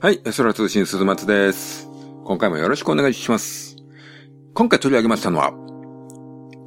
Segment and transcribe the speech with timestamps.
[0.00, 1.88] はい、空通信鈴松です。
[2.24, 3.74] 今回もよろしくお願いします。
[4.54, 5.52] 今回取り上げましたのは、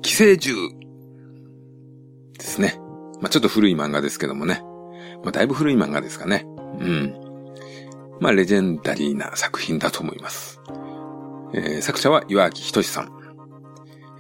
[0.02, 0.70] 寄生獣
[2.38, 2.78] ですね。
[3.22, 4.62] まあちょっと古い漫画ですけどもね。
[5.24, 6.46] まあだいぶ古い漫画ですかね。
[6.80, 7.16] うん。
[8.20, 10.60] まあレジェンダリーな作品だと思います。
[11.54, 13.21] えー作者は岩木仁さん。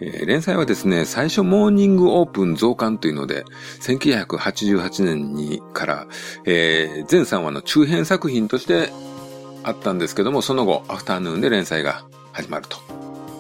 [0.02, 3.46] えー連載はですね、最初モーニングオープン増刊というので、
[3.82, 6.07] 1988年にから、
[6.46, 8.89] えー全3話の中編作品として
[9.64, 12.77] あったんですけども、その後、アフターヌーンで連載が始まると。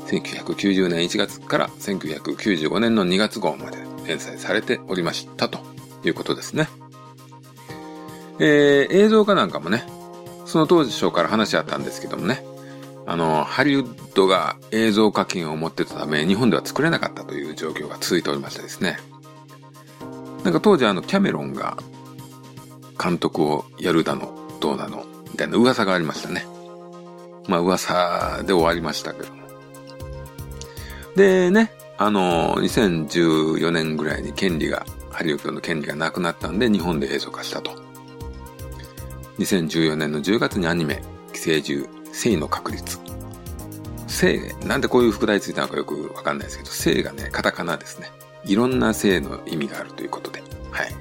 [0.07, 5.59] 1990年1月から1995年の2月号まで連載されておりましたと
[6.03, 6.67] いうことですね。
[8.39, 9.83] えー映像化なんかもね、
[10.45, 12.43] その当時章から話あったんですけどもね、
[13.11, 18.99] あの、ハリウッドが映像化権を持ってたため、日本では作れなかったという状況が続いておりましてですね。
[20.45, 21.75] なんか当時あの、キャメロンが
[22.97, 26.45] 監督をやるだの、どうなの、みたいな噂がありましたね。
[27.49, 29.41] まあ噂で終わりましたけども。
[31.17, 37.71] でね、あの、2014年ぐらいに権利が、ハリウッドの権利がなくなったんで、日本で映像化したと。
[39.39, 42.99] 2014年の10月にアニメ、寄生獣、性の確率。
[44.07, 48.11] 性、なんでこういう副題ついたのかよくわかんないですけど、性がね、カタカナですね。
[48.45, 50.43] いろんな性の意味があるということで。
[50.71, 50.93] はい。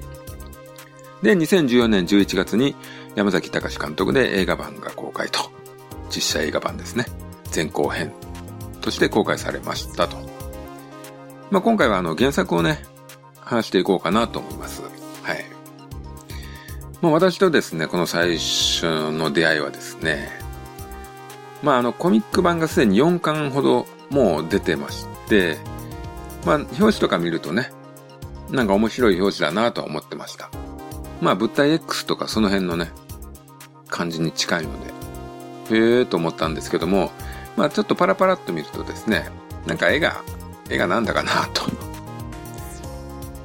[1.22, 2.76] で、2014年11月に
[3.14, 5.50] 山崎隆監督で映画版が公開と。
[6.08, 7.06] 実写映画版ですね。
[7.54, 8.12] 前後編
[8.80, 10.16] として公開されましたと。
[11.50, 12.84] まあ、今回はあの原作をね、
[13.40, 14.82] 話していこうかなと思います。
[14.82, 14.88] は
[15.34, 15.44] い。
[17.00, 20.39] まあ、私とですね、この最初の出会いはですね、
[21.62, 25.58] まあ、あの、コミック版がすでに4巻ほどもう出てまして、
[26.44, 27.70] まあ、表紙とか見るとね、
[28.50, 30.50] なんか面白い表紙だなとは思ってました。
[31.20, 32.90] まあ、物体 X とかその辺のね、
[33.88, 37.10] 感じに近いので、へえーと思ったんですけども、
[37.56, 39.28] まあ、ちょっとパラパラっと見るとですね、
[39.66, 40.22] なんか絵が、
[40.68, 41.62] 絵がなんだかなと。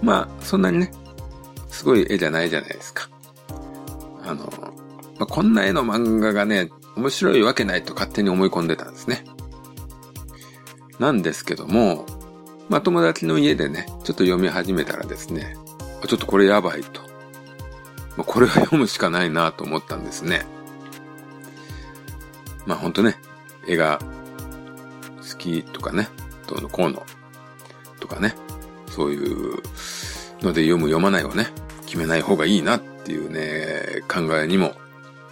[0.02, 0.92] まあ、そんなにね、
[1.70, 3.10] すごい絵じゃないじゃないですか。
[4.24, 4.46] あの、
[5.18, 9.26] まあ、こんな絵の漫画がね、面白いわけないと勝手に思い込んでたんですね。
[11.00, 12.06] なんですけども、
[12.70, 15.56] まあ、友達の家でね、ちょっと読み始めたらですね、
[16.08, 17.02] ちょっとこれやばいと。
[18.18, 20.46] まあ、これは読むしかないなと思ったんですね。
[22.66, 23.18] まあ、ほんとね、
[23.68, 24.00] 絵が
[25.18, 26.08] 好きとかね、
[26.48, 27.04] どうのこうの
[28.00, 28.36] とかね、
[28.88, 29.56] そういう
[30.42, 31.48] ので読む読まないをね、
[31.86, 34.74] 決めない方がいいなっていうね、考えにも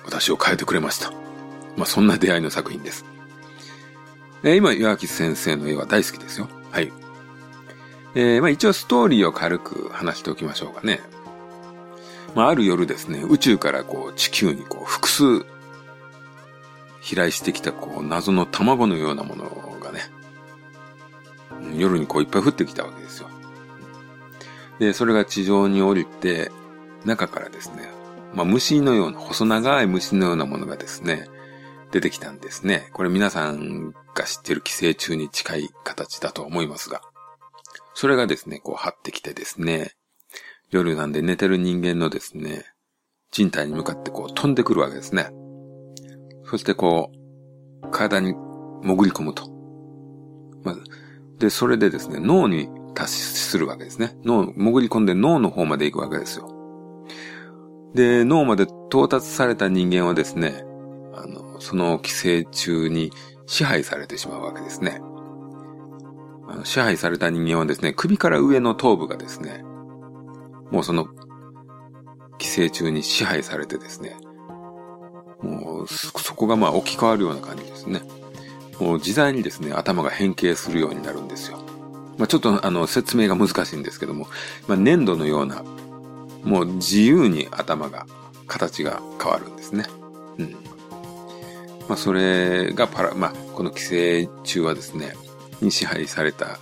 [0.06, 1.22] 私を変えてくれました。
[1.78, 3.06] まあそんな出会いの作品です。
[4.44, 6.50] えー今、岩木先生の絵は大好きですよ。
[6.72, 6.91] はい。
[8.16, 11.01] えーまあ一応ストーリーを軽く話しておきましょうかね。
[12.35, 15.45] まあある夜ですね、宇宙からこう地球にこう複数
[17.01, 20.01] 飛来してきたこう謎の卵のようなものがね、
[21.78, 23.28] 夜にこういっぱい降ってきたわけですよ。
[24.79, 26.51] で、それが地上に降りて、
[27.06, 27.89] 中からですね、
[28.33, 31.28] まあ虫のような、細長い虫のようなものがですね、
[31.93, 32.89] 出てきたんですね。
[32.91, 37.01] これ皆さんが知ってる寄生虫に近い形だと思いますが。
[37.93, 39.91] それがですね、こう張ってきてですね、
[40.71, 42.65] 夜なんで寝てる人間のですね、
[43.29, 45.29] 人体に向かってこう飛んでくるわけですね。
[46.45, 47.11] そしてこ
[47.83, 48.33] う、体に
[48.81, 49.47] 潜り込むと。
[50.63, 50.75] まあ、
[51.37, 54.17] で、それでですね、脳に達するわけですね。
[54.23, 56.49] 脳、潜り込んで脳の方まで行くわけですよ。
[57.93, 60.65] で、脳まで到達された人間はですね、
[61.63, 63.13] その寄生虫に
[63.46, 65.01] 支配されてしまうわけですね。
[66.50, 69.63] あの支配された人間はですね、首から上の頭部がですね、
[70.72, 71.07] もうその
[72.38, 74.18] 寄生虫に支配されてですね、
[75.41, 78.01] もうそこがまあ置き換わるような感じですね。
[78.81, 81.59] もう自在にですね、頭が変形するようになるんですよ。
[82.18, 84.27] まあちょっとあの説明が難しいんですけども、
[84.68, 85.63] まあ粘土のような、
[86.44, 88.06] もう自由に頭が、
[88.48, 89.86] 形が変わるんですね。
[90.39, 90.72] うん。
[91.88, 95.15] まあそれがパラ、まあこの寄生虫はですね、
[95.62, 96.59] に支配された、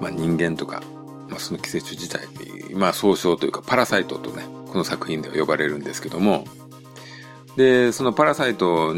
[0.00, 0.82] まあ人間とか、
[1.28, 2.26] まあその寄生虫自体、
[2.74, 6.44] まあ総称というかパラサイトとね、この作品では呼ばれるんですけども、
[7.56, 8.94] で、そのパラサイト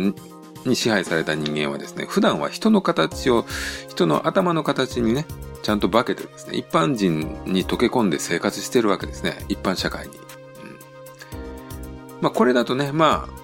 [0.64, 3.46] に支配された人間はですね、普段は人の形を、
[3.88, 5.26] 人の頭の形にね、
[5.62, 9.44] ちゃんと化けてですね、一般人に溶け込んで生活してるわけですね。
[9.48, 10.14] 一般社会に。
[10.16, 10.22] うん、
[12.20, 13.37] まあこれだとね、まあ、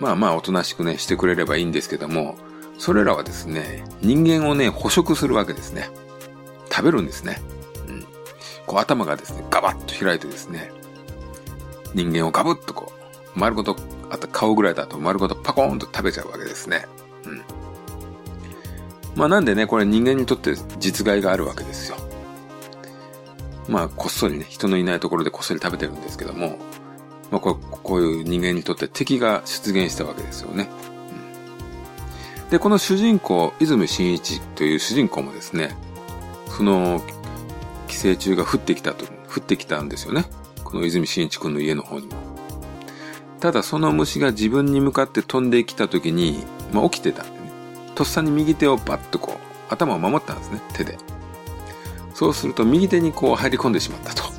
[0.00, 2.36] まあまあおとなしくね、してくれればいいんですけども、
[2.78, 5.90] それらはですね、人間をね、捕食するわけですね。
[6.70, 7.40] 食べるんですね。
[7.88, 8.06] うん。
[8.66, 10.72] こう頭がですね、ガバッと開いてですね、
[11.94, 12.92] 人間をガブッとこ
[13.36, 13.76] う、丸ごと
[14.10, 16.86] あと顔ぐらいだと丸ごとパコーンと食べちゃうわけですね。
[17.24, 17.42] うん。
[19.14, 21.96] まあなんでね、これ人間にとって実害があるわけですよ。
[23.68, 26.58] まあこっそりね、人のいないところでこっそり食べてるんですけども、
[27.34, 30.68] まあこうこういう人間にとって敵が出現したわけですよね。
[32.48, 35.76] で、この主人公、泉真一という主人公もですね、
[36.46, 37.02] その
[37.88, 40.26] 寄生虫が降ってきたと、降ってきたんですよね。
[40.62, 42.12] この泉真一君の家の方にも。
[43.40, 47.36] ただその虫が自分に向かって飛んできた時に、まあ起きてたんでね。
[47.96, 50.98] とっさに右手をバッとこう、頭を守ったんですね、手で。
[52.14, 54.33] そうすると右手にこう入り込んでしまったと。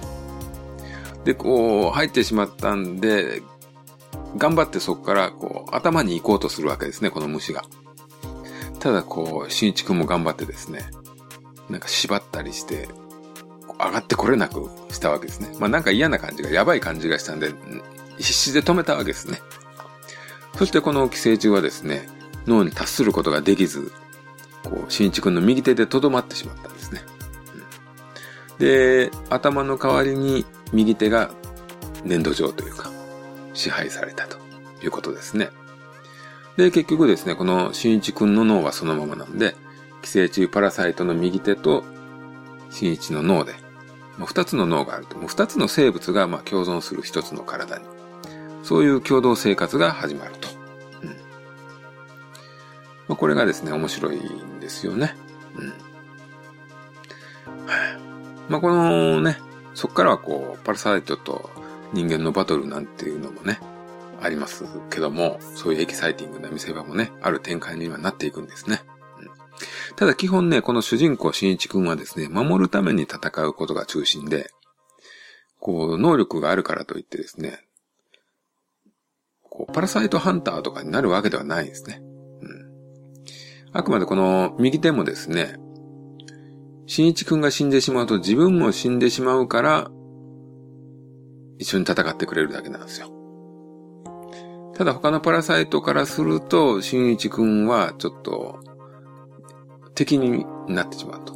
[1.26, 3.42] で、こう入ってしまったんで、
[4.38, 7.66] 頑張ってそこからこう頭に行こうとするわけですね、この虫が。
[8.80, 10.86] ただこう、新一くんも頑張ってですね、
[11.70, 12.88] なんか縛ったりして、
[13.80, 15.50] 上がってこれなくしたわけですね。
[15.60, 17.54] まあなんか嫌な感じが、やばい感じがしたんで、
[18.18, 19.42] 必死で止めたわけですね。
[20.58, 22.08] そしてこの寄生虫はですね、
[22.46, 23.92] 脳に達することができず、
[24.64, 27.02] こう、新一くんの右手で留まってしまったんですね。
[28.60, 30.46] で、頭の代わりに
[30.76, 31.32] 右手が
[32.04, 32.92] 粘土状というか、
[33.54, 34.38] 支配されたと
[34.84, 35.50] いうことですね。
[36.58, 39.56] で、結局ですね、この新一くんの脳はそのままなんで、
[40.02, 41.84] 寄生虫パラサイトの右手と
[42.70, 43.54] 新一の脳で、
[44.26, 47.86] 二つの脳があると、二つの生物がま共存する一つの体に、
[48.64, 50.50] そういう共同生活が始まると。
[51.02, 51.16] うんま
[53.10, 55.16] あ、これがですね、面白いんですよね。
[55.58, 55.74] うん
[58.48, 59.40] まあ、このね、
[59.76, 61.52] そこからはこう、パラサイトと
[61.94, 63.60] 人間のバトルなんていうのもね、
[64.22, 68.82] ありますけども、そういうエキサイティングな見せ場もね、ある展開にはなっていくんですね。
[69.20, 69.30] うん、
[69.98, 74.50] ただ基本ね、この主人公新一くんはですね、守るために戦うことが中心で、
[75.60, 77.60] こう、能力があるからといってですね、
[79.50, 82.02] こう、パラサイトハンターとかになるわけではないんですね。
[82.02, 82.72] うん。
[83.74, 85.58] あくまでこの右手もですね、
[86.88, 89.92] 新一くんが死んでしまうと自分も死んでしまうから、
[91.58, 93.12] 一緒に戦ってくれるだけなんですよ。
[94.76, 98.60] ただ他のパラサイトからすると、新一くんはちょっと
[99.96, 101.34] 敵になってしまうと。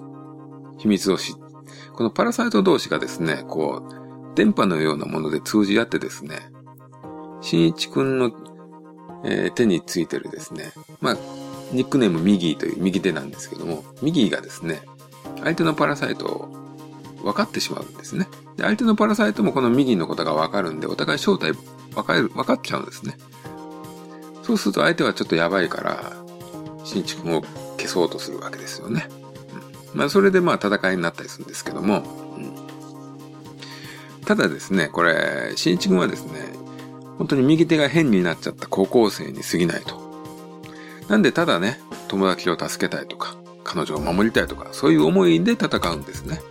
[0.78, 1.34] 秘密を知
[1.94, 6.38] このパラサイト同士がですね、こう、電波のようなもので通じ合ってですね、
[7.42, 8.32] 新一くんの、
[9.26, 11.18] えー、手についてるですね、まあ、
[11.72, 14.82] ニックネームミギーという右手なんですけども、ミギーがですね、
[15.44, 16.60] 相手のパラサイトを
[17.24, 18.28] 分かってしまうんですね。
[18.58, 23.18] で、相手のパラサイトもこの右のことが分かるんで、お互い正体分かる、分かっちゃうんですね。
[24.44, 26.14] そうすると相手はちょっとやばいから、
[26.84, 27.42] 新築を
[27.78, 29.08] 消そうとするわけですよね。
[29.94, 32.04] うん、まあ、それでまあ戦いになったりするんですけども、
[32.38, 32.56] うん、
[34.26, 36.54] ただですね、これ、新築はですね、
[37.18, 40.00] 本当に右手が変になっちゃった高校生に過ぎないと。
[41.10, 43.36] なんでただね、友達を助けたいとか、
[43.70, 46.42] 彼女を守りたいとか、そういう思いで戦うんですね。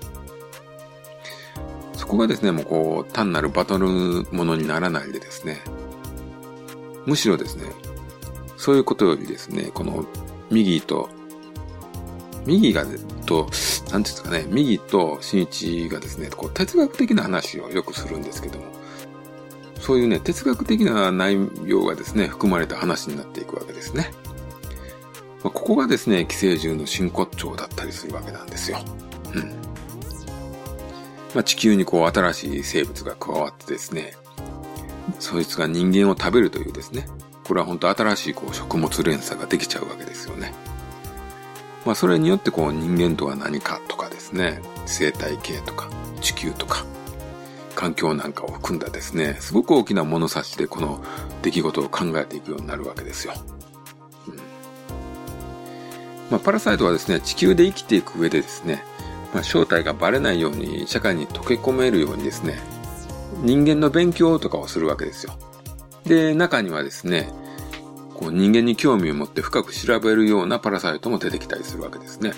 [1.94, 3.88] そこがですね、もうこう、単なるバトル
[4.30, 5.60] ものにならないでですね、
[7.06, 7.64] むしろですね、
[8.56, 10.06] そういうことよりですね、この、
[10.48, 11.08] 右と、
[12.46, 12.86] 右が、
[13.26, 18.66] と、なんていうんですかね、右と新一がですね、こう哲学的な話をよくするんですけども、
[19.80, 24.12] そういうね、哲学的な内容がですね、含まれた話になっていくわけですね。
[25.42, 28.78] まあ、ここがですね、寄生獣の真骨頂だったりするわけなんですよ。
[29.34, 29.42] うん。
[31.34, 34.14] まあ、地球にこう新しい生物が加わってですね、
[35.20, 37.06] そいつが人間を食べるというですね、
[37.44, 40.52] これは本当新しいこう食物連鎖ができちゃうわけですよね。
[41.86, 45.88] まあそれによってこう人間とは何かとかですね、生態系とか
[46.20, 46.84] 地球とか
[47.74, 51.02] 環境なんかを含んだですね、すごく大きな物差しでこの
[51.42, 53.34] 出来事を考えていくようになるわけですよ。
[56.30, 58.82] まあ、パラサイトはですね、地球で生きていく上でですね、
[59.32, 62.58] まあ、正体がバレないように社会に溶け込めるようにですね、
[63.42, 65.34] 人間の勉強とかをするわけですよ。
[66.04, 67.30] で、中にはですね、
[68.14, 72.32] こう人間に興味を持って深く調べるようなパラサイトも出てきたりするわけですね。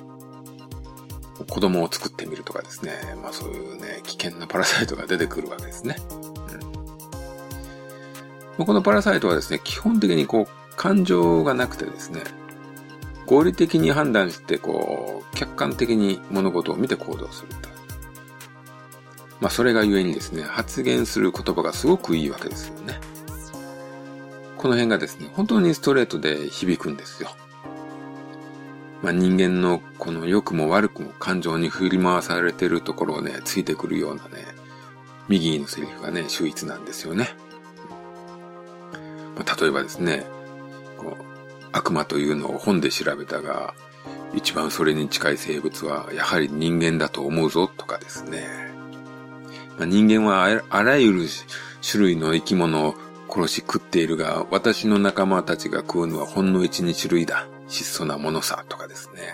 [1.49, 2.92] 子供を作ってみるとかですね、
[3.23, 5.97] まあそういうね、危険なパラサイトが出てくるわけですね。
[8.59, 12.20] うん、このパラサイトはですね、基本的にこう、感情がなくてですね、
[13.31, 17.69] 合理的に判断して、こう、客観的に物事を見て行動すると。
[19.39, 22.99] まあ、それがゆえにですね、発言する言葉がすごくいいわけですよね。
[24.57, 27.31] この辺がですね、本当にストレートで響くんですよ。
[29.01, 34.45] まあ、人間のこの良くも悪くも感情に振り回されてるところをね、ついてくるようなね、
[35.29, 37.29] 右のセリフがね、秀逸なんですよね。
[39.61, 40.27] 例えばですね、
[40.99, 41.30] こう
[41.73, 43.75] 悪魔というのを本で調べたが、
[44.35, 48.47] 一番それに近い生物はやはり人間だと思うぞとかですね。
[49.79, 51.27] まあ、人間はあらゆる
[51.89, 52.95] 種類の生き物を
[53.29, 57.47] 殺し食っているが、私の仲間たちが食うのはほんの一、二種類だ。
[57.69, 59.33] 質素なものさ、とかですね。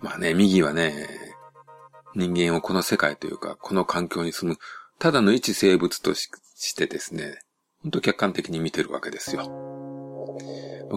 [0.00, 1.08] まあね、右はね、
[2.14, 4.58] 人間をこの世界というか、この環境に住む、
[4.98, 6.28] ただの一生物とし
[6.76, 7.38] てですね、
[7.82, 9.89] 本当客観的に見てるわけですよ。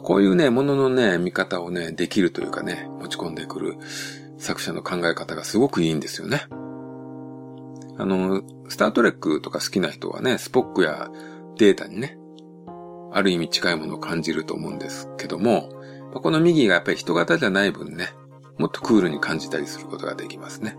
[0.01, 3.77] こういうね、もののね、見方をね、できるというかね、持ち込んでくる
[4.37, 6.47] 作者の考え方がすごくいいんですよね。
[7.97, 11.09] あの、スタートレックとか好きな人はね、スポックや
[11.57, 12.17] データにね、
[13.11, 15.69] ある意味近いものを感じると思うんですけども、
[16.13, 18.09] この右がやっぱり人型じゃない分ね、
[18.57, 20.75] もっとクールに感じたりすることができますね。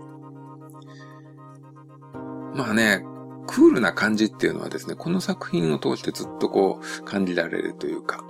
[2.53, 3.03] まあね、
[3.47, 8.25] クールな感じっていうのはですね、この作品を通してずっとこう感じられるというか、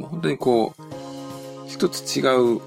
[0.00, 0.82] 本当にこう、
[1.68, 2.20] 一つ違
[2.56, 2.60] う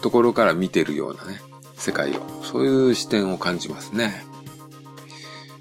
[0.00, 1.40] ところから見てるようなね、
[1.76, 4.24] 世界を、そういう視点を感じますね。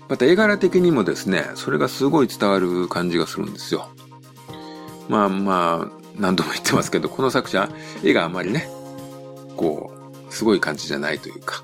[0.08, 3.90] また絵柄的にもですね、それがすごい伝わる感じがするんですよ。
[5.08, 7.70] まあまあ、何度も言ってますけど、この作者、
[8.04, 8.70] 絵があまりね、
[9.56, 9.92] こ
[10.30, 11.64] う、すごい感じじゃないというか。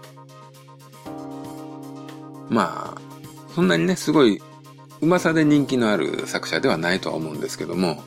[2.49, 3.01] まあ、
[3.53, 4.41] そんなにね、すごい、
[5.01, 8.03] うまさで人気のある作者ではないとは思うんですけども、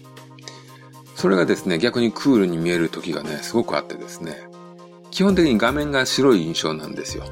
[1.19, 4.49] それがですね、逆にクールに見える時がね、すごくあってですね、
[5.11, 7.25] 基本的に画面が白い印象なんですよ。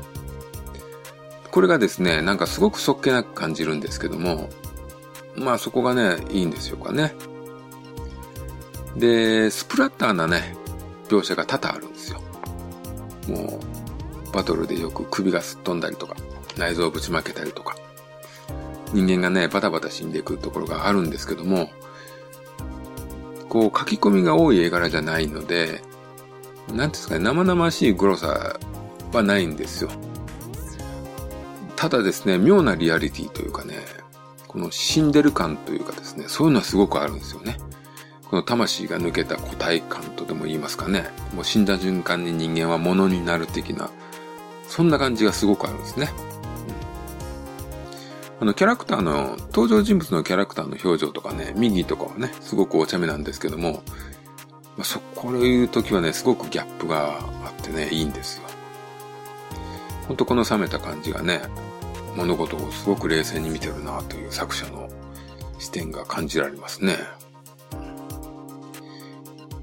[1.52, 4.50] これがですね、なんかすごくそっけなく感じるんですけども、
[5.36, 7.14] まあそこがね、いいんですよかね。
[8.96, 10.56] で、スプラッターなね、
[11.08, 12.20] 描写が多々あるんですよ。
[13.28, 13.60] も
[14.28, 16.16] う、バトルでよく首がすっ飛んだりとか、
[16.56, 17.76] 内臓をぶちまけたりとか、
[18.92, 21.70] 人間がね、バタバタ死んでいくところがあるんですけども、
[23.56, 25.82] こう、書き込みが多い絵柄じゃないので、
[26.74, 28.58] なんですかね、生々しいグロさ
[29.12, 29.90] はないんですよ。
[31.74, 33.76] ただですね、妙なリアリティというかね、
[34.46, 37.56] この死んでる感というかですね、そういうのはすごくあるんですよね。
[38.28, 41.08] この魂が抜けた個体感とでも言いますかね。
[41.32, 43.88] もう死んだ瞬間に人間は物になる的な、
[44.68, 46.10] そんな感じがすごくあるんですね。
[48.38, 53.82] あの、キャラクターの、登場人物のキャラクターの表情とかね、右とかはね、すごくお茶目なんですけども、
[54.76, 58.42] まあ、そ、こういう時はね、すごくギャップがあってね、いいんですよ。
[60.06, 61.40] ほんとこの冷めた感じがね、
[62.14, 64.88] 物事をすごく冷静に見てるなという作者の
[65.58, 66.96] 視点が感じられますね。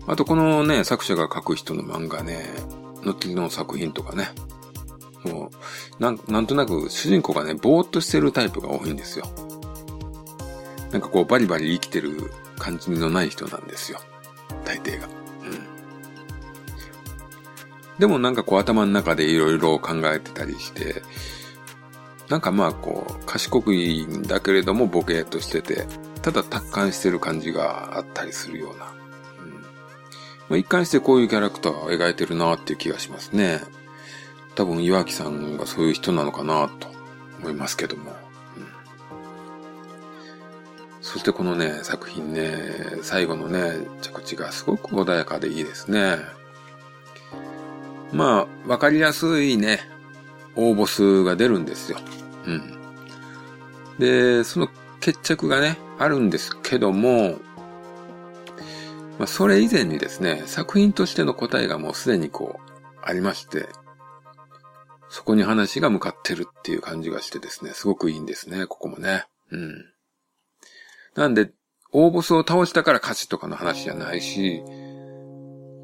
[0.05, 2.43] あとこのね、作者が書く人の漫画ね、
[3.03, 4.29] の次の作品とかね、
[5.99, 9.25] なん、なんとなく主人公がね、ぼーっとしてるタイプが多いんですよ。
[10.91, 13.99] なんかこうバリバリ生きてる感じのない人なんですよ。
[14.63, 15.07] 大抵が。
[15.07, 15.67] うん。
[17.97, 21.01] でもなんかこう頭の中でいろいろ考えてたりして、
[22.29, 25.87] なんかまあこう、賢くいいんだけれどもボケーっとしてて、
[26.21, 28.85] ただ達観してる感じがあったりするような。
[28.85, 29.65] うん
[30.49, 33.61] ま、一貫してこういうキャラクターを描いてるなっていう気がしますね。
[34.55, 36.87] 多分岩木さんがそういう人なのかなと
[37.39, 38.11] 思いますけども。
[38.11, 38.67] うん、
[41.01, 46.17] そしてこのね、作品ね、最後のね、着地がすごく穏やかでいいですね。
[48.11, 49.79] まあ、わかりやすいね、
[50.55, 51.97] 応募数が出るんですよ。
[52.45, 52.77] うん。
[53.97, 54.69] で、その
[54.99, 57.39] 決着がね、あるんですけども、
[59.17, 63.67] まあ、それ以前にですね、作品としての答えがもうすでにこう、ありまして、
[65.13, 69.25] そこに話が向かってるっていう感じがしてですね、すごくいいんですね、ここもね。
[69.51, 69.85] うん。
[71.13, 71.51] なんで、
[71.91, 74.63] 大ボスを倒したから勝ちとかの話じゃないし、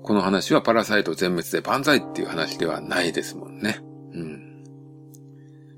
[0.01, 3.81] この話はパラサイト全滅で万歳っていう話ではないですもんね。
[4.13, 4.63] うん。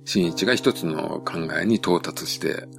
[0.05, 2.70] 新一が一つの考えに到達して、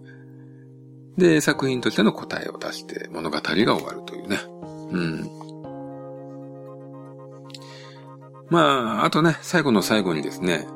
[1.18, 4.38] で、作品としての答えを出して物語が終わるというね。
[4.90, 5.41] うん。
[8.52, 10.68] まあ、あとね、最後の最後にですね、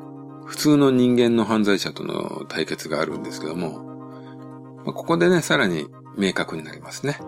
[0.47, 3.83] 普通の人間の犯罪者との対決があるんですけども、
[4.77, 5.85] まあ、ここでね、さらに
[6.17, 7.19] 明確になりますね。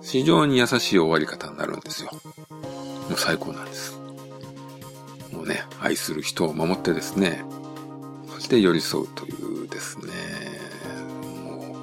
[0.00, 2.10] 非常に優しい終わり方になるんですよ。
[2.12, 3.98] もう最高なんです。
[5.32, 7.42] もうね、愛する人を守ってですね、
[8.32, 10.12] そして寄り添うというですね、
[11.44, 11.76] も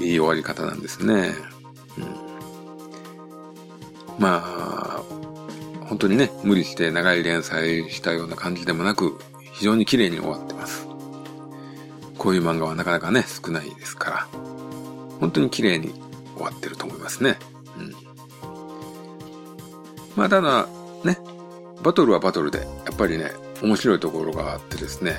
[0.00, 1.32] う、いい終わり方なんですね。
[1.96, 2.04] うん、
[4.18, 4.87] まあ、
[5.88, 9.18] 本当にね、無理して長い連載したような感じでもなく、
[9.52, 10.86] 非常に綺麗に終わってます。
[12.18, 14.26] こういう漫画はなかなかね、少ないですから。
[15.20, 15.94] 本当に綺麗に
[16.36, 17.38] 終わってると思いますね。
[17.78, 17.94] うん。
[20.14, 20.68] まあ、ただ、
[21.04, 21.18] ね、
[21.82, 25.16] バトルはバトルで、やっぱりね、面白いところがあってですね、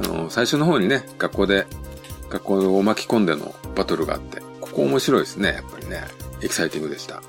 [0.00, 0.06] うん。
[0.06, 1.66] あの、最初の方にね、学校で、
[2.30, 6.02] 学校を巻き込んでのバトルがあって、ここ面白いですね、やっぱりね。
[6.40, 7.22] エキサイティングでした。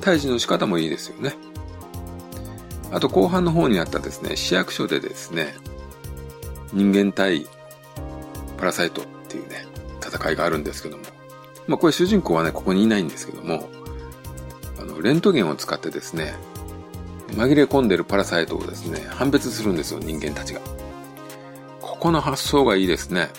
[0.00, 1.34] 退治の仕方もいいですよね。
[2.92, 5.54] あと後半の方にあったですね、市役所でですね、
[6.72, 7.46] 人間対
[8.56, 9.66] パラサイトっていうね、
[10.04, 11.04] 戦いがあるんですけども。
[11.66, 13.68] まあこれ主人公はね、ここにいないんですけども、
[14.80, 16.34] あの、レントゲンを使ってですね、
[17.28, 20.60] 紛れ込んでるパラサイトをですね、判別するんですよ、人間たちが。
[21.80, 23.30] ここの発想がいいですね。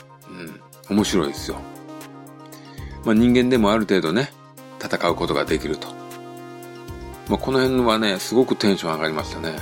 [0.90, 0.96] うん。
[0.96, 1.58] 面白いですよ。
[3.04, 4.32] まあ人間でもある程度ね、
[4.82, 6.01] 戦うことができると。
[7.32, 9.56] まあこの辺はね、すごくテンション上がりましたね。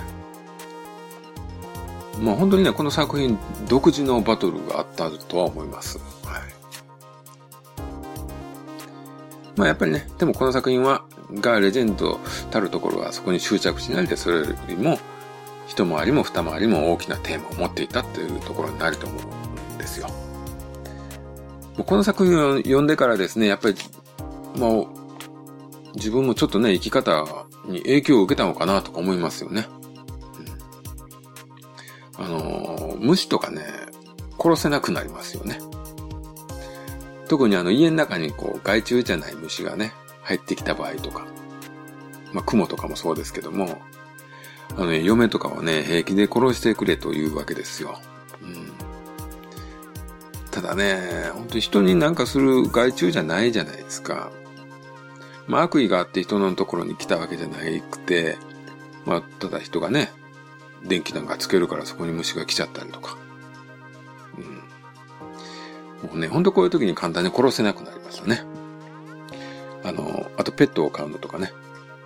[2.20, 6.00] まあ本当にね、この作品独自のバトルがあったとは思います。
[6.00, 6.42] はい。
[9.56, 11.04] まあやっぱりね、でもこの作品は、
[11.36, 14.98] がレジェンドたるところはそこに執着しないで、それよりも、
[15.68, 19.16] 一回りも二回りも大きなテーマを持っていたっていうところになると思
[19.72, 20.08] うんですよ。
[21.86, 23.76] この作品を読んでからですね、やっぱり、
[24.56, 24.88] もう、
[25.94, 29.68] 自分もちょっとね、生き方に影響を受けたのかなとか思いますよね。
[32.18, 33.64] うんあの、虫とかね、
[34.40, 35.60] 殺せなくなりますよね。
[37.30, 41.28] 特にあの家の中にこう害虫じゃない虫がね、入ってきた場合とか、
[42.34, 43.80] まあ雲とかもそうですけども、
[44.76, 48.00] あのね、嫁とかはね、平気で殺してくれというわけですよ。
[48.42, 48.72] うん、
[50.52, 54.32] ただね、本当に人になんかする害虫じゃないじゃないですか。
[55.50, 58.38] まあ悪意があって人のところに来たわけじゃなくて、
[59.06, 60.12] まあただ人がね、
[60.86, 63.18] 電気なんかつけるからそこに虫が来ちゃったりとか。
[64.38, 64.42] う
[66.06, 66.08] ん。
[66.08, 68.44] もうね、ほんとこういう時に簡単に殺せなくなりましたね。
[69.84, 71.52] あの、あとペットを飼うのとかね。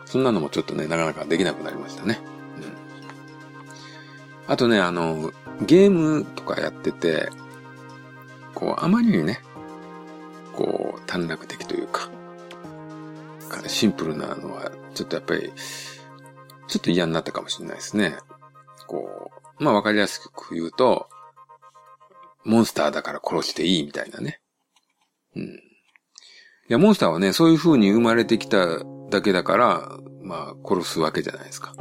[0.06, 2.20] そんなのもちょっとね、なかなかできなくなりましたね。
[2.58, 4.52] うん。
[4.52, 5.34] あとね、あの、
[5.66, 7.30] ゲームとかやってて、
[8.56, 9.42] こう、あまりにね、
[10.54, 12.10] こう、短絡的というか、
[13.68, 15.52] シンプルなのは、ちょっとやっぱり、
[16.68, 18.18] ちょっと嫌になったかもしれないですね。
[18.88, 21.08] こう、まあわかりやすく言うと、
[22.44, 24.42] モンスターだから殺していいみたいなね。
[25.36, 25.44] うん。
[25.44, 25.48] い
[26.68, 31.76] や、モンスターはね、そういう風に生まれてきただけだから、まあ、殺すわけじゃないですか。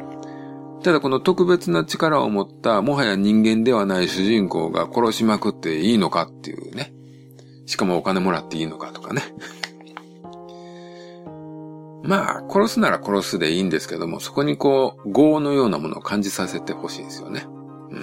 [0.82, 6.92] ただこの特別な力を持った、もはや人間ではない主人公が殺しまくっていいのかっていうね。
[7.66, 9.22] しかもお金もらっていいのかとかね。
[12.04, 17.46] まあ、殺すなら殺すでいいんですけども、そこにこう、業のようなものを感じさせてほしいですよね。
[17.46, 17.98] うん。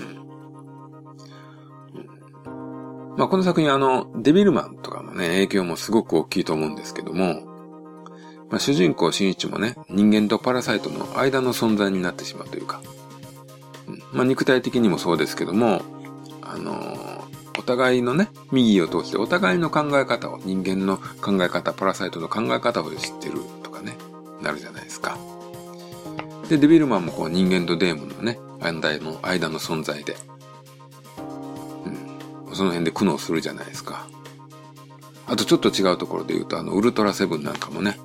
[1.95, 7.41] うん、まあ、この作品あの、デビルマンとかのね、影響もすごく大きいと思うんですけども、
[8.49, 12.81] まあ、主人公新一もね、人間とパラサイトの間の存在になってしまうというか、
[13.88, 15.81] うん、まあ、肉体的にもそうですけども、
[16.41, 23.41] あのー、お互いのね、右を通してお互いの考え方を、人間の考え方、パラサイトの考え方を知ってる
[24.41, 25.17] なるじゃないですか。
[26.49, 30.17] で、デビルマンもこう人間とデーモンのね、間の、間の存在で、
[32.47, 34.08] うん、その辺で苦悩するじゃないですか。
[35.28, 37.99] あとちょっと違うところで言うと、あの、ウルトラセブンなんかもね、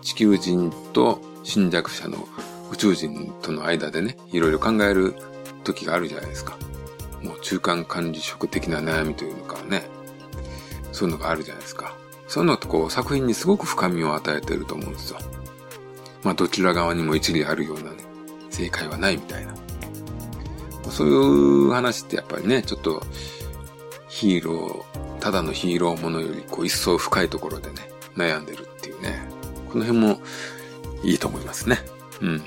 [0.00, 2.26] 地球人と侵略者の
[2.72, 5.14] 宇宙人との間でね、いろいろ考える
[5.64, 6.56] 時があるじゃないですか。
[7.22, 9.86] もう中間管理職的な悩みというのかね、
[10.92, 11.94] そういうのがあるじゃないですか。
[12.34, 15.20] そういうのってこう作品にすごく深みを与えてると思うんですよ。
[16.24, 17.98] まあどちら側にも一理あるようなね、
[18.50, 19.54] 正解はないみたいな。
[20.90, 23.04] そういう話ってやっぱりね、ちょっと
[24.08, 29.22] ヒーロー、ただのヒーローものよりこう一層深いところでね、悩んでるっていうね。
[29.70, 30.20] この辺も
[31.04, 31.78] いいと思いますね。
[32.20, 32.42] うん。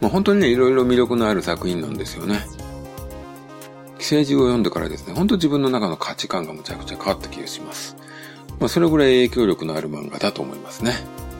[0.00, 2.46] まあ本当にね、いろいろ魅力のある作品なんですよね。
[3.98, 7.96] 政治を読んでからですね、ほんと自分の中の価値観がむちゃくちゃ変わった気がします。
[8.58, 10.92] まあ、それぐらい影響力のある漫画だと思いますね。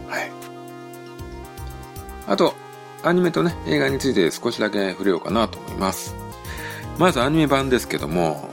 [0.08, 0.30] はい。
[2.26, 2.54] あと、
[3.02, 6.14] アニメとね、映画について少しだけ触れようかなと思います。
[6.98, 8.48] まずアニメ版ですけども、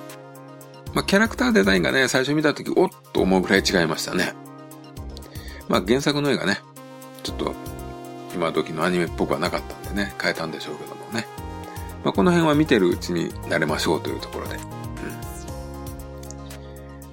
[0.93, 4.33] まあ、キャラクターデザインがね、最初見たとき、おっと思うぐらい違いましたね。
[5.67, 6.61] まあ、原作の絵がね、
[7.23, 7.53] ちょっと、
[8.33, 11.27] 今時のアニメっぽくはなかったんでね、変えたんでしょうけどもね。
[12.05, 14.55] まあ、この辺は見てるうちに慣れましょうというところで。
[14.55, 14.61] うん、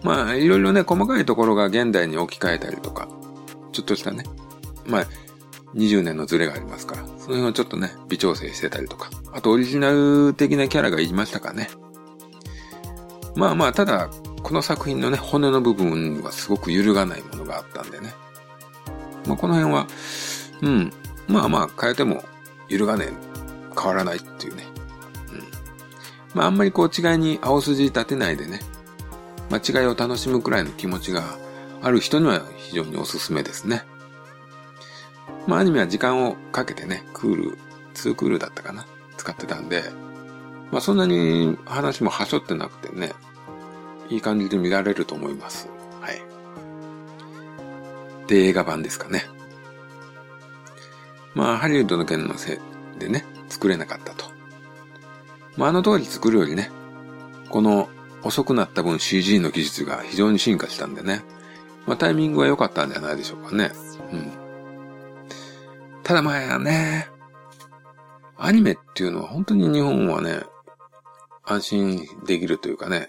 [0.03, 3.09] まあ、いろいろね、細かいところが現代に置き換えたりとか、
[3.73, 4.25] ちょっとしたね、
[4.87, 5.07] まあ、
[5.75, 11.71] 20年のズレがありますから、その辺をちょっとね、微調整してたりとか、あとオリジナル的なキャラがいましたかね。
[13.35, 14.11] まあまあ、ただ、
[14.43, 18.13] この作品のね、骨の部分はすごく揺るがないものがあったんでね。
[19.27, 19.87] まあ、この辺は、
[20.61, 20.93] うん、
[21.29, 22.23] まあまあ変えても
[22.69, 23.13] 揺るがねえ、
[23.75, 24.72] 変わらないっていうね。
[26.35, 28.61] まああんまりこう違いに青筋立てないでね、
[29.51, 31.37] まあ違いを楽しむくらいの気持ちが
[31.83, 33.85] ある人には非常におすすめですね。
[35.47, 37.59] まあアニメは時間をかけてね、クール、
[37.95, 39.85] 2クールだったかな、使ってたんで、
[40.71, 43.13] まあそんなに話もはしょってなくてね、
[44.09, 45.69] いい感じで見られると思います。
[46.01, 46.23] はい。
[48.27, 49.27] で、映画版ですかね。
[51.35, 52.61] まあ、ハリウッドの件のせ
[52.97, 54.32] いでね、作れなかったと。
[55.57, 56.71] まあ、あの通り作るよりね、
[57.51, 57.89] この
[58.23, 61.23] 遅くなった分 CG の技術が非常に進化したんでね、
[61.87, 63.73] まあ、タイミングは良かったんじゃないでしょうかね。
[64.13, 64.33] うん。
[66.03, 67.09] ただまあね、
[68.37, 70.43] アニメっていうのは本当に日本はね、
[71.45, 73.09] 安心できるというかね、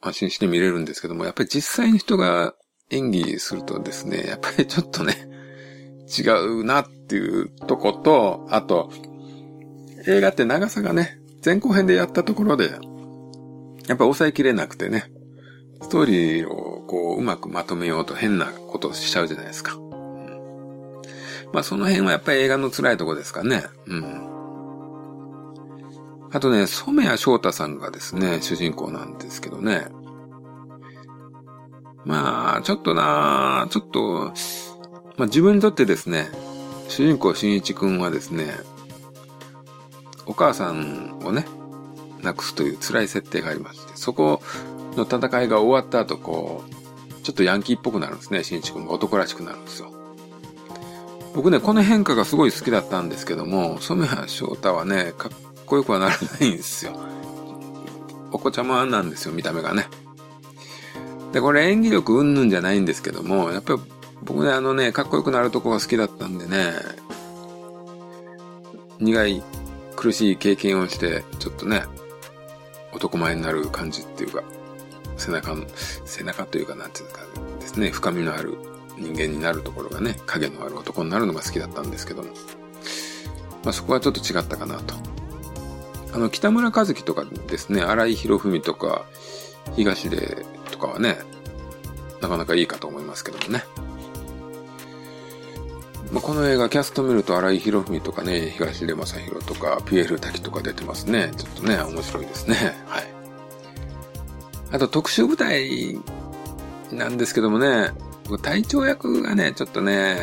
[0.00, 2.54] 安心して見れるんですけども、やっぱり実際に人が
[2.90, 5.28] 演技するとですね、やっぱりちょっとね、
[6.18, 8.90] 違うなっていうとこと、あと、
[10.06, 15.12] 映画って長さがね、前後編でやったところで、やっぱ抑えきれなくてね、
[15.80, 19.76] ストーリーをこう、うまくまとめようと変なことしちゃうじゃないですか。
[21.52, 23.64] まあその辺はやっぱり映画の辛いとこですかね。
[23.86, 24.28] うん。
[26.32, 29.86] あとね、染谷翔太さんがですね、主人公なんですけどね。
[32.04, 34.32] まあ、ちょっとなちょっと、
[35.16, 36.28] まあ自分にとってですね、
[36.88, 38.54] 主人公新一くんはですね、
[40.26, 41.46] お母さんをね、
[42.22, 44.40] 亡くすという辛い設定がありまして、そこ
[44.96, 49.92] の戦いが終わった後、こう、ちょっとヤンキーっぽくなるんですね、新一くんが男らしくなるんですよ。
[51.34, 55.32] 僕ね、この変化がすごい好きだったんですけども、染谷翔太はね、かっ
[55.66, 56.92] こよくはならないんですよ。
[58.32, 59.86] お子ちゃまなんですよ、見た目がね。
[61.32, 63.80] で、これ演技力うんぬんじゃないんですけども、やっぱり
[64.22, 66.72] 僕ね、あのね、かっこよくなるとこが好きだったんでね、
[69.00, 69.42] 苦い
[70.02, 71.84] 苦しい経験をして、ちょっとね、
[72.92, 74.42] 男前になる感じっていうか、
[75.16, 75.64] 背中の、
[76.04, 77.20] 背中というかなんていうか
[77.60, 78.58] ですね、深みのある
[78.98, 82.30] 人間になるところがね、影のある男になるのが好きだったんですけども、
[83.62, 84.96] まあそこはちょっと違ったかなと。
[86.12, 89.04] あの、北村和樹とかですね、荒井博文とか、
[89.76, 91.18] 東出とかはね、
[92.20, 93.64] なかなかいいかと思いますけどもね。
[96.12, 101.32] まあ、この映画、キャスト見ると荒井博文とかね、東出正宏とか、ピエール滝とか出てますね。
[101.38, 102.76] ちょっとね、面白いですね。
[102.86, 103.04] はい。
[104.72, 105.98] あと、特殊部隊
[106.92, 107.92] なんですけどもね、
[108.42, 110.18] 隊長役がね、ちょっとね、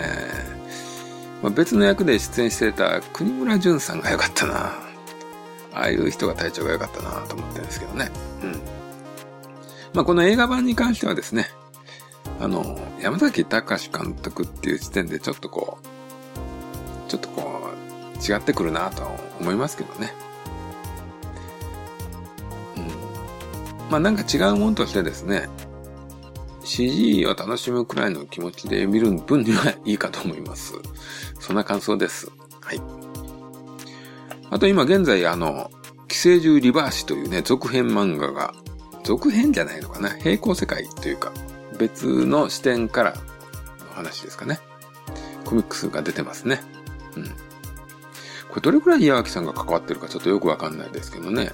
[1.41, 4.89] まあ、別の役で出演してた国村淳さんが良かったな。
[5.73, 8.11] ああいう人が体調が良かったなと思ってるんですけどね。
[8.43, 8.51] うん。
[9.93, 11.49] まあ、この映画版に関してはですね、
[12.39, 19.03] あの、山崎隆監督っていう時点でちょっとこう、ちょっとこう、違ってくるなと
[19.39, 20.13] 思いますけどね。
[22.77, 23.91] うん。
[23.91, 25.49] まあなんか違うもんとしてですね、
[26.63, 30.73] CG を楽しむくらいの気持ちで見る分にはいいかと思います。
[31.39, 32.27] そんな感想です。
[32.61, 32.81] はい。
[34.51, 35.71] あと今現在あの、
[36.07, 38.53] 寄生獣リバーシというね、続編漫画が、
[39.03, 40.09] 続編じゃないのかな？
[40.09, 41.31] 平行世界というか、
[41.79, 44.59] 別の視点からの話ですかね。
[45.45, 46.61] コミックスが出てますね。
[47.15, 47.25] うん。
[48.49, 51.51] これどれくらい岩脇さんが関わってるかちょっとよくわかんないですけどね。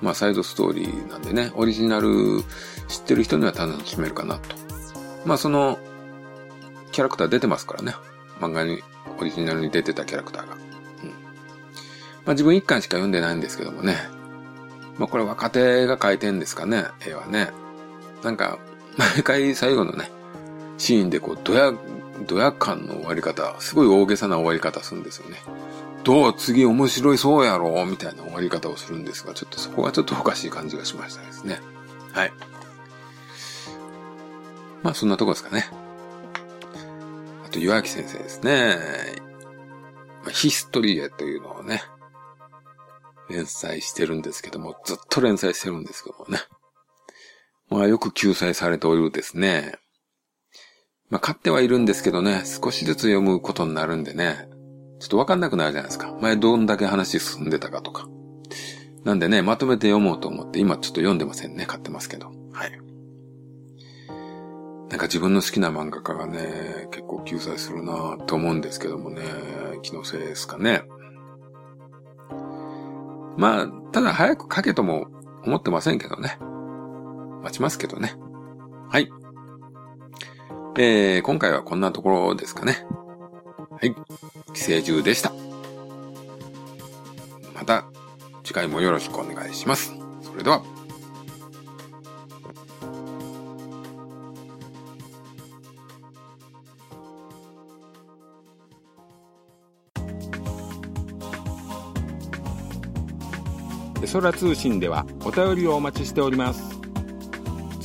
[0.00, 2.42] まあサイドストーリーなんでね、オリジナル
[2.88, 4.56] 知ってる人には楽しめるかなと。
[5.24, 5.78] まあその、
[6.92, 7.94] キャラクター出てますからね。
[8.40, 8.82] 漫画に、
[9.18, 10.54] オリジナルに出てたキャラクターが。
[10.54, 10.60] うん
[12.24, 13.96] まあ自分一巻しか読んでないんですけどもね。
[14.98, 17.50] まあこれ若手が書いてんですかね、絵はね。
[18.22, 18.58] なんか、
[18.96, 20.10] 毎回最後のね、
[20.78, 21.72] シーンでこう、ドヤ、
[22.26, 25.38] ドヤ感の終わり方、すごい大げさな終わり方するんですよね。
[26.04, 31.60] どう次面白いそうやろみたいな終わり方をするんですが、ちょっとそこがちょっとおかしい感じがしましたですね。
[32.12, 32.32] はい。
[34.82, 35.68] まあそんなとこですかね。
[37.44, 38.78] あと、岩木先生ですね。
[40.30, 41.82] ヒストリエというのをね、
[43.28, 46.38] 連載してるんですけども、ずっと連載してるんですけどもね。
[47.68, 49.74] まあよく救済されておるですね。
[51.10, 54.48] まあ買ってはいるんですけどね、少しずつ読むことになるんでね、
[54.98, 56.16] ちょっとわかんなくなるじゃないですか。
[56.20, 58.08] 前どんだけ話進んでたかとか。
[59.04, 61.66] なんでね、まとめて読もうと思って、今ちょっと読んでませんね。
[61.66, 62.32] 買ってますけど。
[62.52, 62.86] はい。
[64.88, 69.22] なんか自分の好きな漫画家がね、結構救済するなと思うんですけどもね、
[69.82, 70.82] 気のせいですかね。
[73.36, 75.06] まあ、ただ早く書けとも
[75.44, 76.38] 思ってませんけどね。
[77.46, 78.14] 待ちますけどね。
[78.90, 79.08] はい。
[80.78, 82.84] えー、今回はこんなところですかね。
[83.70, 83.94] はい。
[84.52, 85.32] 寄生獣でした。
[87.54, 87.84] また
[88.42, 89.94] 次回もよろしくお願いします。
[90.22, 90.64] それでは。
[104.02, 106.75] エソラ通信ではお便りをお待ちしております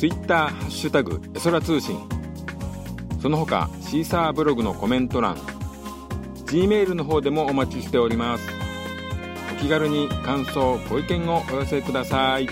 [0.02, 1.96] ツイッターハッシュタグエソラ通信。
[3.22, 5.38] その他シーサーブログのコメント欄
[6.48, 8.50] G メールの方でもお待ちしております。
[9.54, 12.50] お気軽に感想ご意見をお寄せください。